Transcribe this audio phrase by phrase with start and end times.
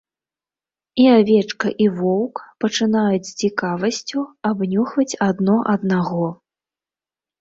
[1.03, 4.19] І авечка і воўк пачынаюць з цікавасцю
[4.53, 6.25] абнюхваць адно аднаго.